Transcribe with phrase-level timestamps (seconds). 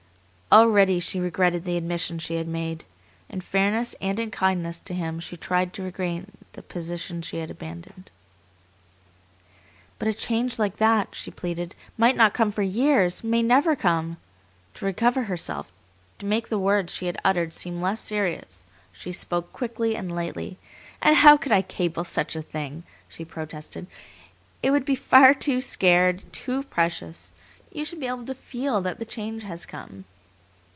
[0.53, 2.83] Already she regretted the admission she had made.
[3.29, 7.49] In fairness and in kindness to him she tried to regain the position she had
[7.49, 8.11] abandoned.
[9.97, 14.17] "But a change like that," she pleaded, "might not come for years, may never come!"
[14.73, 15.71] To recover herself,
[16.19, 20.57] to make the words she had uttered seem less serious, she spoke quickly and lightly.
[21.01, 23.87] "And how could I CABLE such a thing!" she protested.
[24.61, 27.31] "It would be far too sacred, too precious.
[27.71, 30.03] You should be able to FEEL that the change has come."